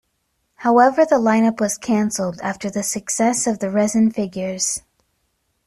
However 0.55 1.05
the 1.05 1.17
lineup 1.17 1.59
was 1.59 1.77
cancelled 1.77 2.39
after 2.41 2.71
the 2.71 2.81
success 2.81 3.45
of 3.45 3.59
the 3.59 3.69
resin 3.69 4.09
figures. 4.09 4.81